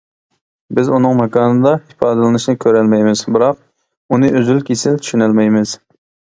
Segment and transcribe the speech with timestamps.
[0.77, 3.61] بىز ئۇنىڭ ماكاندا ئىپادىلىنىشىنى كۆرەلەيمىز، بىراق،
[4.17, 5.77] ئۇنى ئۈزۈل-كېسىل چۈشىنەلمەيمىز.